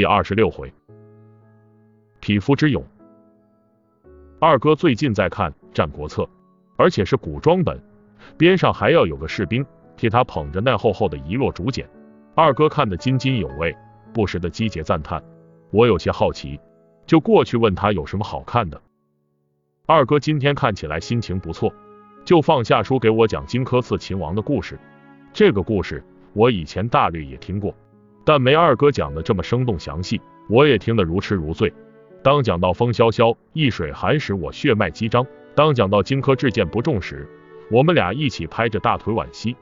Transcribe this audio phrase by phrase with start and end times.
[0.00, 0.72] 第二十六回，
[2.20, 2.82] 匹夫之勇。
[4.40, 6.22] 二哥最近在看《战国策》，
[6.78, 7.78] 而且是古装本，
[8.38, 9.62] 边上还要有个士兵
[9.98, 11.86] 替他捧着那厚厚的一摞竹简。
[12.34, 13.76] 二哥看得津津有味，
[14.14, 15.22] 不时的击节赞叹。
[15.70, 16.58] 我有些好奇，
[17.04, 18.80] 就过去问他有什么好看的。
[19.84, 21.70] 二哥今天看起来心情不错，
[22.24, 24.78] 就放下书给我讲荆轲刺秦王的故事。
[25.34, 27.74] 这个故事我以前大略也听过。
[28.24, 31.72] 但没二哥讲的这么生动详细，我也听得如痴如醉。
[32.22, 35.24] 当讲到风萧萧，易水寒时，我血脉激张；
[35.54, 37.26] 当讲到荆轲至剑不中时，
[37.70, 39.56] 我们俩一起拍着大腿惋惜。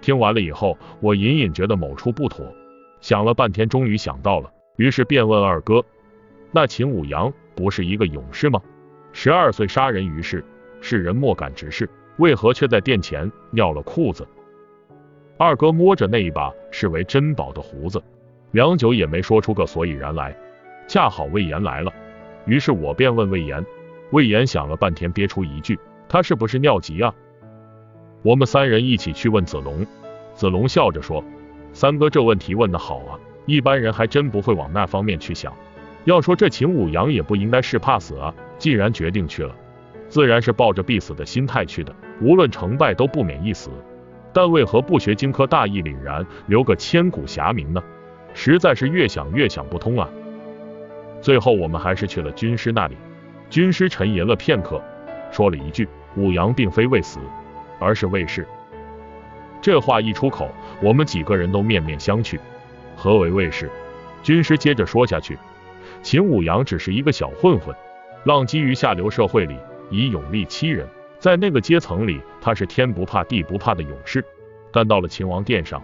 [0.00, 2.46] 听完了以后，我隐隐觉得某处不妥，
[3.00, 5.84] 想了半天，终于想到了，于是便问二哥
[6.50, 8.60] ：“那秦舞阳不是一个勇士吗？
[9.12, 10.42] 十二岁杀人于世，
[10.80, 14.26] 世人莫敢直视，为何却在殿前尿了裤子？”
[15.38, 18.02] 二哥摸着那一把视为珍宝的胡子，
[18.52, 20.36] 良久也没说出个所以然来。
[20.86, 21.92] 恰好魏延来了，
[22.44, 23.64] 于是我便问魏延。
[24.10, 27.14] 魏延想了半天，憋出一句：“他是不是尿急啊？”
[28.22, 29.86] 我们三人一起去问子龙，
[30.34, 31.24] 子龙笑着说
[31.72, 35.52] ：“三哥这问题问得好啊，一般人还真不会往那方面去想。
[36.04, 39.54] 要说这秦舞阳也不应该是怕死啊，既然决定去了，
[40.08, 43.70] 自然是抱着必死的心态去的，无论成败都不免一死。”
[44.32, 47.82] 但为何不学荆轲大义凛然，留个千古侠名呢？
[48.34, 50.08] 实在是越想越想不通啊！
[51.20, 52.96] 最后我们还是去了军师那里。
[53.50, 54.82] 军师沉吟了片刻，
[55.30, 57.18] 说了一句：“武阳并非未死，
[57.78, 58.46] 而是未逝。”
[59.60, 60.50] 这话一出口，
[60.82, 62.38] 我们几个人都面面相觑。
[62.96, 63.70] 何为未逝？
[64.22, 65.36] 军师接着说下去
[66.02, 67.74] ：“秦舞阳只是一个小混混，
[68.24, 69.56] 浪迹于下流社会里，
[69.90, 70.88] 以勇力欺人。”
[71.22, 74.24] 在那个阶层里，他是天不怕地不怕的勇士，
[74.72, 75.80] 但到了秦王殿上，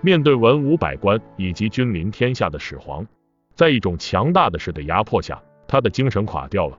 [0.00, 3.04] 面对文武百官以及君临天下的始皇，
[3.56, 6.78] 在一种强大的势的压迫下，他的精神垮掉了。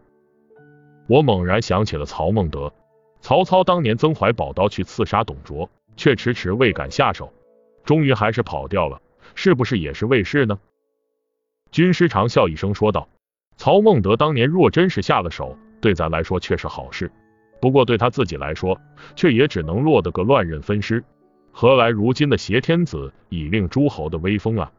[1.07, 2.73] 我猛然想起了曹孟德，
[3.19, 7.34] 曹操当年曾怀宝刀去刺杀董卓，却迟迟未敢下手，
[7.84, 9.01] 终于还是跑掉了，
[9.35, 10.57] 是不是也是卫士呢？
[11.72, 13.09] 军师长笑一声说道
[13.57, 17.12] ：“曹孟德当年若真是下了手，对咱来说却是好事。”
[17.59, 18.79] 不过对他自己来说，
[19.16, 21.03] 却也只能落得个乱刃分尸，
[21.51, 24.72] 何来如今的挟天子以令诸侯的威风啊？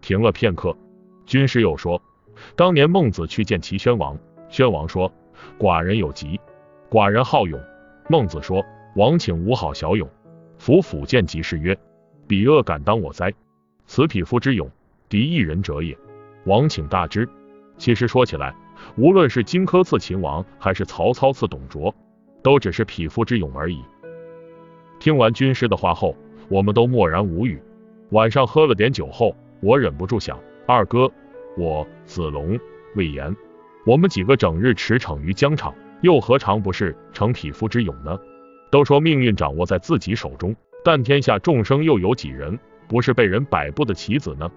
[0.00, 0.76] 停了片刻，
[1.24, 2.02] 军师又说
[2.56, 4.18] ：“当年孟子去见齐宣王，
[4.48, 5.12] 宣王说
[5.58, 6.40] ：‘寡人有疾，
[6.90, 7.60] 寡人好勇。’
[8.10, 8.64] 孟子说
[8.96, 10.08] ：‘王请吾好小勇。’
[10.58, 11.78] 夫甫见及士曰
[12.26, 13.32] ：‘彼恶敢当我哉？
[13.86, 14.70] 此匹夫之勇，
[15.08, 15.96] 敌一人者也。’
[16.44, 17.28] 王请大之。
[17.76, 18.54] 其实说起来。”
[18.96, 21.94] 无论是荆轲刺秦王，还是曹操刺董卓，
[22.42, 23.80] 都只是匹夫之勇而已。
[24.98, 26.16] 听完军师的话后，
[26.48, 27.60] 我们都默然无语。
[28.10, 31.10] 晚上喝了点酒后，我忍不住想：二哥，
[31.56, 32.58] 我子龙、
[32.94, 33.36] 魏延，
[33.86, 38.18] 我们几个整日驰骋于疆场，又何尝不是成匹夫之勇呢？
[38.70, 44.50] 都说命运掌握在自己手中，但天下众生又有几人不是被人摆布的棋子呢？